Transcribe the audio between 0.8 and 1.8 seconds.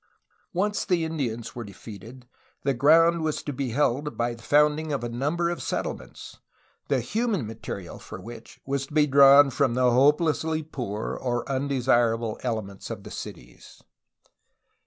the Indians were de